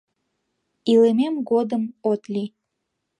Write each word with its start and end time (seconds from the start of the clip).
Илымем 0.93 1.35
годым 1.49 1.83
от 2.11 2.21
лий! 2.33 2.49